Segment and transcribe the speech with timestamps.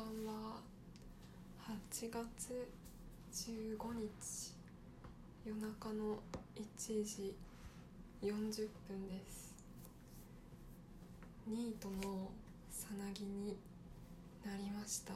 [0.00, 0.62] 番は。
[1.92, 2.68] 8月
[3.32, 4.54] 15日
[5.44, 6.18] 夜中の
[6.56, 7.34] 1時
[8.22, 9.54] 40分です。
[11.46, 12.30] ニートの
[12.70, 13.58] さなぎに
[14.44, 15.12] なりました。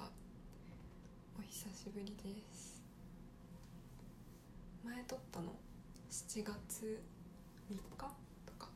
[1.39, 2.83] お久しぶりです。
[4.85, 5.47] 前撮ったの
[6.11, 7.01] ？7月
[7.71, 8.69] 3日とか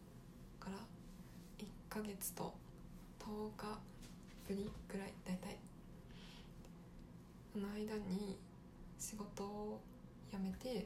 [0.59, 0.79] から
[1.59, 2.55] 1ヶ月と
[3.21, 3.79] 10日
[4.49, 5.13] ぶりぐらい。
[5.27, 5.68] 大体そ
[7.59, 8.39] の間に
[8.99, 9.81] 仕事を
[10.31, 10.83] 辞めて引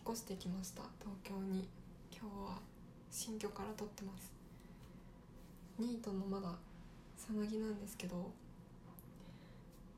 [0.00, 1.68] っ越してきました東京に。
[2.10, 2.58] 今日は
[3.10, 4.32] 新居から撮ってます。
[5.78, 6.56] ニートのまだ
[7.16, 8.32] さなぎなんですけど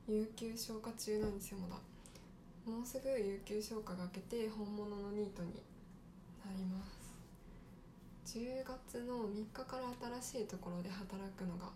[0.07, 1.75] 有給消化中なんですよまだ。
[2.71, 5.63] もうすぐ有給消化が明けて本物のニートに
[6.45, 7.01] なります。
[8.37, 9.91] 10月の3日から
[10.21, 11.71] 新しいところで働くのが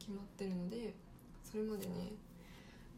[0.00, 0.92] 決まってるので
[1.50, 2.12] それまでね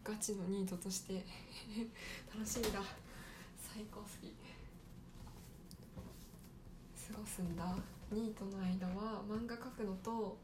[0.02, 1.14] ガチのニートとして
[2.32, 2.80] 楽しみだ。
[3.58, 4.32] 最高すぎ。
[7.12, 7.76] 過ごすんだ。
[8.10, 10.38] ニートの間は漫画描くのと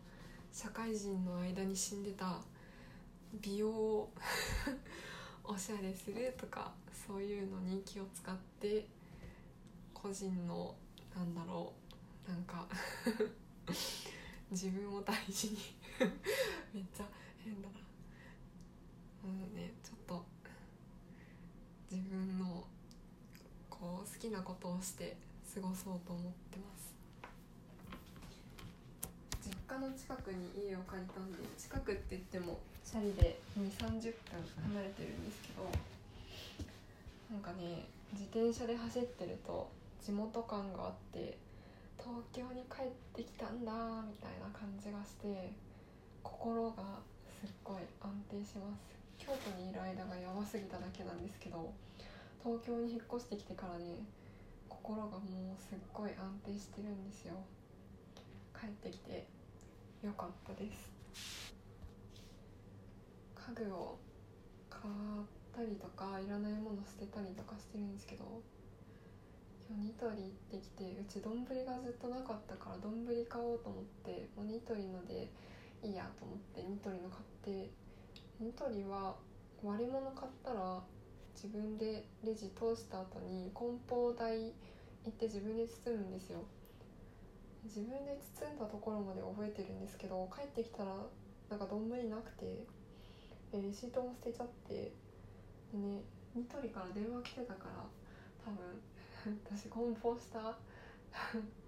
[0.52, 2.40] 社会人の間に死んでた
[3.40, 4.12] 美容を
[5.44, 6.72] おしゃれするとか
[7.06, 8.86] そういうのに気を使って
[9.94, 10.74] 個人の
[11.14, 11.72] なんだろ
[12.26, 12.68] うなんか
[14.50, 15.58] 自分を大事に
[16.74, 17.74] めっちゃ変だな
[19.24, 20.24] うんねちょっと
[21.90, 22.66] 自分の
[23.70, 25.16] こう好きなことをして
[25.52, 26.94] 過ごそうと思ってます。
[29.42, 34.38] 実家の近くに家を借りたんで近くって言ってもチャリで2 3 0分
[34.70, 35.66] 離れてるんですけど
[37.34, 41.36] なんかね自転車で走ってると地元感があって
[41.98, 43.72] 東京に帰ってきたんだ
[44.06, 45.50] みたいな感じがして
[46.22, 47.02] 心が
[47.42, 48.94] すっごい安定します。
[49.18, 51.72] 京都にいる間がやばすぎただけなんですけど
[52.42, 54.04] 東京に引っ越してきてからね
[54.68, 57.34] 心がもうすっごい安定してるんですよ。
[58.58, 59.26] 帰ってきて
[60.02, 60.92] よかったです。
[63.54, 63.98] 家具を
[64.70, 68.40] 買ったりとかいらないもの捨てたりとかしてるんですけど
[69.68, 75.30] 今日ニトリ行ってきてうち丼がずっとなかったから丼買おうと思ってもうニトリので
[75.82, 77.70] いいやと思ってニトリの買って
[78.40, 79.16] ニトリは
[79.62, 80.80] 割り物買ったら
[81.34, 84.52] 自分でレジ通した後に梱包台
[85.04, 86.44] 行って自分で包むんですよ。
[87.64, 90.96] 自分で包んだところまで覚えてるんですけど帰ってきたら
[91.48, 92.66] なんか丼なくて
[93.52, 96.02] レシートも捨てちゃってでね
[96.34, 97.86] ニトリから電話来てたから
[98.44, 98.82] 多分
[99.46, 100.40] 私梱包した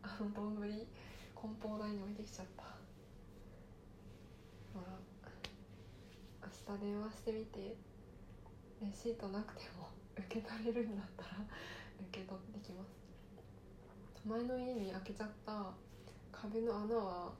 [0.03, 0.87] あの丼
[1.35, 2.65] 梱包台に置いてきちゃった。
[4.75, 4.99] まあ
[6.69, 7.94] 明日電話してみて。
[8.81, 11.31] レシートなくても 受け取れるんだったら
[12.11, 13.05] 受け取ってきます。
[14.27, 15.73] 前の家に開けちゃった
[16.33, 17.33] 壁の穴は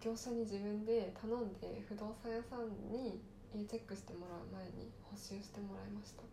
[0.00, 3.22] 業者に自分で頼んで不動産屋さんに
[3.54, 6.22] 家チェックしてもらう前に補修してもらいました。
[6.22, 6.26] あ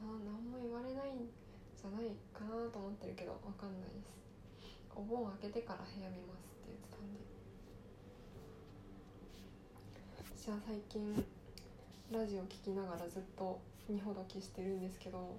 [0.00, 1.28] あ何も言われないん
[1.76, 4.22] じゃないかなと思ってるけど分かんないです。
[4.94, 7.20] お盆開けてから部屋見ますって言ってたんで。
[10.38, 11.24] 私は最近
[12.12, 13.58] ラジオ聴きながらずっと
[13.88, 15.38] 荷ほどきしてるんですけど、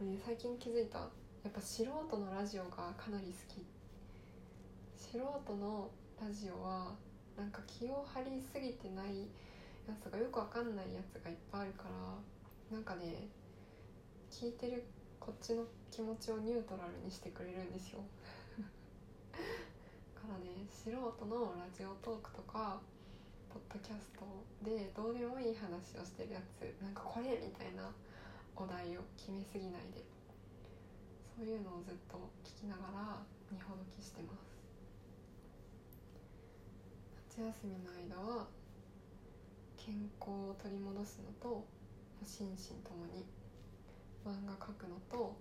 [0.00, 0.98] ね、最近気づいた。
[0.98, 1.06] や
[1.48, 3.64] っぱ素人のラジオがかなり好き。
[4.94, 5.88] 素人の
[6.20, 6.92] ラジオは
[7.38, 9.28] なんか気を張りすぎてない
[9.88, 11.84] やつがよくわかんないやつがいっぱいあるか
[12.70, 13.26] らなんかね
[14.30, 14.84] 聞いてる
[15.18, 18.00] こっちの気持ちをニュートラルにしてくれるんですよ。
[20.12, 22.78] からね素人のラジオトークとか
[23.58, 24.22] ポッドキャスト
[24.62, 27.90] でどうでもいい話をしてるやつなんかこれみたいな
[28.54, 30.04] お題を決めすぎないで。
[31.34, 34.58] そういうのをずっと聞きながら荷ほどきしてます。
[37.30, 38.46] 夏休みの間は
[39.76, 41.64] 健康を取り戻すのと
[42.24, 43.26] 心身ともに
[44.26, 45.36] 漫画描くのと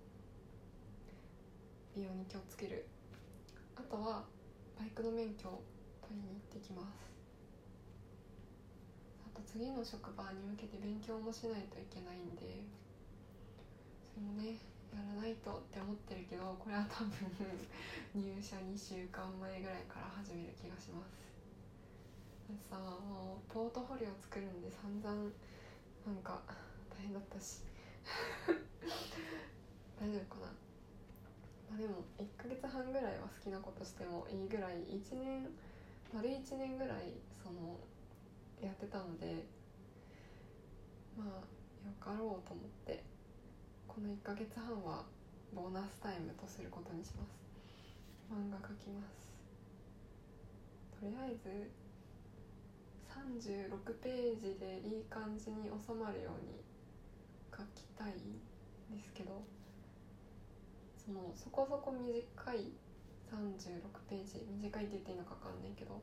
[1.96, 2.86] 美容に気をつける。
[3.76, 4.24] あとは
[4.78, 5.64] バイクの免許を
[6.02, 7.17] 取りに行ってきます。
[9.38, 12.66] と次の職場に向けて勉強もしないといけないんで
[14.10, 14.58] それもね
[14.90, 17.14] やらないとって思ってるけどこれは多分
[18.18, 21.30] 入社2週間前ぐらいから始める気がします。
[22.72, 25.30] さもうポートフォリオ作るんで散々
[26.08, 26.40] なんか
[26.90, 27.62] 大変だったし。
[30.00, 30.54] 大丈夫かな。
[31.70, 35.46] まあでも1ヶ月半ぐらいは好きなことしてもいいぐらい1年
[36.14, 37.78] 丸1年ぐらいその
[38.62, 39.46] やってたので
[41.18, 43.04] まあよかろうと思って
[43.88, 45.04] この1ヶ月半は
[45.54, 47.38] ボーナスタイムとすることにします。
[48.30, 49.28] 漫画描きます。
[51.00, 51.72] とりあえず
[53.10, 56.62] 36ページでいい感じに収まるように
[57.50, 59.42] 書きたいんですけど
[60.98, 62.74] そのそこそこ短い
[63.32, 66.02] 36ページ短いって言っていいのか分かんないけど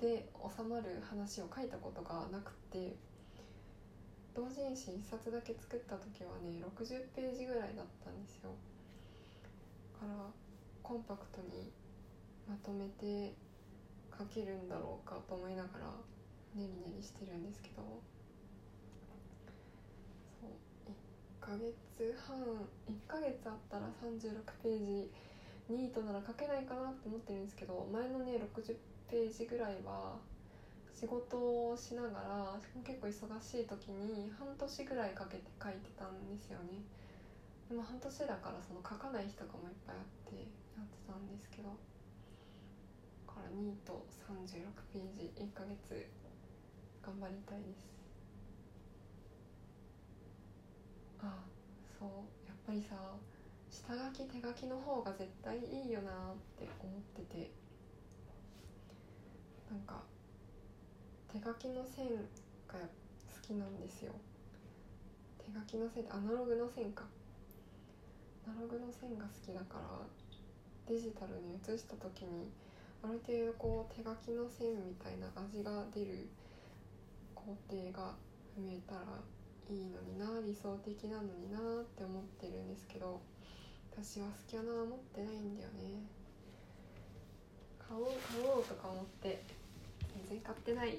[0.00, 2.96] で収まる話を書いたことがなくて
[4.34, 8.50] 同人誌1冊だけ作った時はね60ページぐらいだったんですよ。
[9.98, 10.12] から
[10.82, 11.72] コンパクトに
[12.46, 13.32] まとめて
[14.12, 15.86] 書けるんだろうかと思いながら
[16.54, 17.82] ねりねりしてるんですけど。
[20.38, 20.50] そう
[20.92, 25.10] 1ヶ月半1ヶ月あったら36ページ
[25.68, 28.76] ニートなら書けないかなって思ってるんですけど前のね60
[29.10, 30.18] ページぐらいは
[30.92, 36.80] 仕事をしながら結構忙しい時に半年ぐらいかけて書いてたんですよね。
[37.68, 41.74] でも半年だからその書かない日とかもいっぱいあってやってたんですけど
[43.26, 46.06] だから2と36ページ1ヶ月
[47.04, 47.86] 頑張りたいです。
[51.20, 51.44] あ
[51.98, 52.08] そう。
[52.46, 52.96] やっぱりさ
[53.70, 57.65] 下書き手書きの方が絶対いいよなって思ってて。
[59.70, 60.02] なんか
[61.28, 62.06] 手書きの線
[62.68, 64.12] が好きなんですよ。
[65.38, 67.04] 手書きの線アナログの線か。
[68.46, 70.06] アナログの線が好きだから
[70.86, 72.50] デジタルに移した時に
[73.02, 76.28] ある程度こう手書きの線みたいな味が出る
[77.34, 78.14] 工程が
[78.56, 79.00] 踏めたら
[79.68, 83.20] いいのにな理想的なのになって思ってるんですけど
[83.92, 86.06] 私はスキャナー持ってないんだよね。
[87.88, 89.40] 買おう買おうとか思って
[90.28, 90.98] 全然買ってない。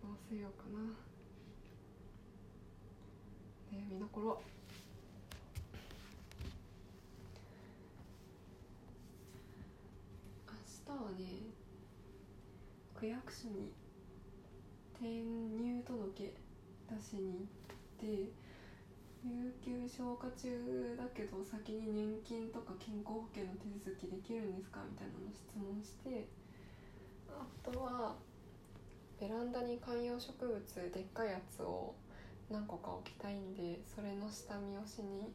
[0.00, 0.78] どうせようかな。
[3.76, 4.40] 悩みどころ。
[10.46, 11.24] 明日はね
[12.94, 13.72] 区役所に
[14.94, 16.32] 転入届
[16.88, 17.48] 出しに
[18.00, 18.45] 行って
[19.24, 26.28] 有給消化中だけど先に年金とか健康保険の手続きできるんですかみたいなの質問して
[27.30, 28.16] あとは
[29.20, 30.60] ベランダに観葉植物
[30.92, 31.94] でっかいやつを
[32.50, 35.32] 何個か置きたいんでそれの下見をしに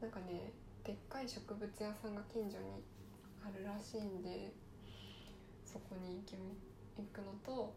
[0.00, 0.52] なんかね
[0.84, 2.82] でっかい植物屋さんが近所に
[3.44, 4.52] あるらしいんで
[5.64, 6.24] そこに
[6.96, 7.74] 行くのと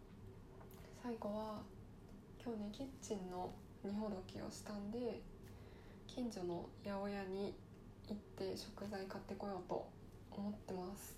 [1.04, 1.62] 最後は
[2.44, 3.52] 今日ねキッチンの
[3.84, 5.22] 荷ほどきをしたんで
[6.08, 7.54] 近所の八百屋に
[8.08, 9.88] 行って食材買ってこようと
[10.32, 11.16] 思ってます。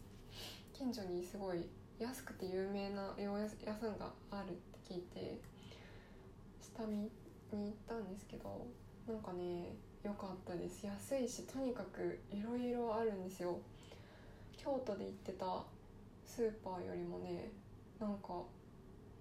[0.73, 1.65] 近所にすごい
[1.99, 5.39] 安くて有名な八百屋さんがあるって聞いて
[6.61, 7.09] 下見に
[7.51, 8.65] 行ったんですけど
[9.07, 10.85] なんかね良かったです。
[10.85, 13.59] 安いしとにかくいろいろあるんですよ。
[14.57, 15.63] 京都で行ってた
[16.25, 17.51] スーパーよりもね
[17.99, 18.41] なんか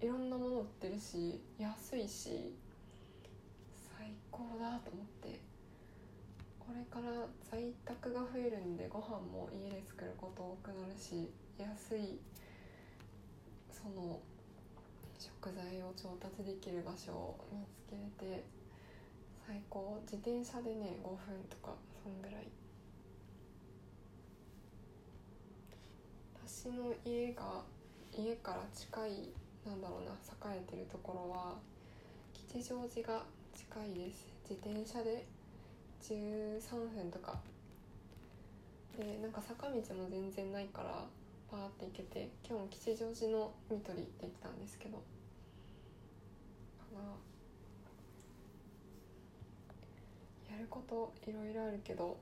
[0.01, 2.53] いろんなもの売ってるし安いし
[4.33, 5.39] 高だと思って
[6.57, 12.17] これから在宅が増えるんでご飯も家で作ること多くなるし安い
[13.69, 14.19] その
[15.19, 18.43] 食材を調達できる場所を見つけて
[19.45, 21.17] 最高自転車でね5分
[21.49, 22.47] とかそんぐらい。
[26.45, 27.61] 私の家が
[28.17, 29.29] 家から近い
[29.65, 30.13] なんだろうな
[30.53, 31.55] 栄えてるところは
[32.53, 34.27] 吉祥寺が近いです。
[34.47, 35.25] 自転車で
[36.03, 37.39] 13分とか。
[38.95, 41.03] でなんか坂道も全然ないから
[41.49, 44.97] パーって行けて今日も吉祥寺のニトリできたんですけど。
[44.97, 45.03] か
[46.93, 47.01] な。
[50.55, 52.17] やることいろいろあるけど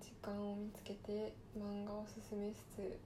[0.00, 2.98] 時間を見つけて漫画を進めつつ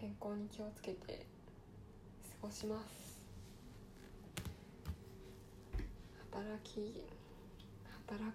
[0.00, 1.24] 健康に気をつけて
[2.40, 3.09] 過ごします。
[6.32, 7.02] 働き
[8.06, 8.32] 働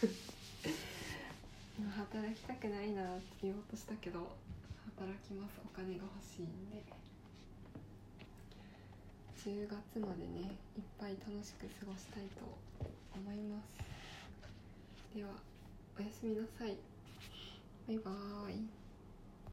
[1.96, 4.34] 働きたくないなって言おうとしたけど
[4.96, 5.60] 働きます。
[5.62, 6.82] お金が欲しいんで。
[9.36, 12.58] 10月までねいっぱい楽しく過ごしたいと
[13.14, 15.16] 思います。
[15.16, 15.30] では
[15.98, 16.76] おやすみなさい。
[17.86, 18.85] バイバーイ。